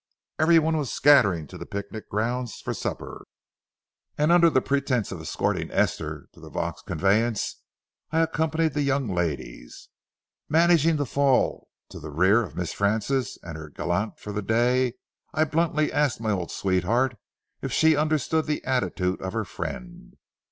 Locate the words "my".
16.19-16.31